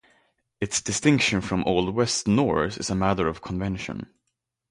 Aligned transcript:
Its 0.59 0.81
distinction 0.81 1.41
from 1.41 1.63
Old 1.65 1.93
West 1.93 2.27
Norse 2.27 2.75
is 2.77 2.89
a 2.89 2.95
matter 2.95 3.27
of 3.27 3.43
convention. 3.43 4.07